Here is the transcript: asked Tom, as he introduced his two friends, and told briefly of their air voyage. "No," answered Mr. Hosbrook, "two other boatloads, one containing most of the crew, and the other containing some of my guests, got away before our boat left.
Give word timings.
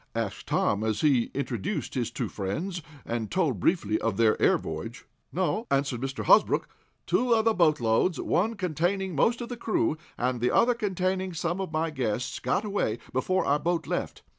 asked 0.15 0.47
Tom, 0.47 0.83
as 0.83 1.01
he 1.01 1.29
introduced 1.35 1.93
his 1.93 2.09
two 2.09 2.27
friends, 2.27 2.81
and 3.05 3.29
told 3.29 3.59
briefly 3.59 3.99
of 3.99 4.17
their 4.17 4.35
air 4.41 4.57
voyage. 4.57 5.05
"No," 5.31 5.67
answered 5.69 6.01
Mr. 6.01 6.23
Hosbrook, 6.23 6.67
"two 7.05 7.35
other 7.35 7.53
boatloads, 7.53 8.19
one 8.19 8.55
containing 8.55 9.13
most 9.15 9.41
of 9.41 9.49
the 9.49 9.57
crew, 9.57 9.97
and 10.17 10.41
the 10.41 10.49
other 10.49 10.73
containing 10.73 11.33
some 11.35 11.61
of 11.61 11.71
my 11.71 11.91
guests, 11.91 12.39
got 12.39 12.65
away 12.65 12.97
before 13.13 13.45
our 13.45 13.59
boat 13.59 13.85
left. 13.85 14.23